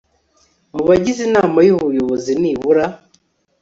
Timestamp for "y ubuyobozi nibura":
1.65-2.85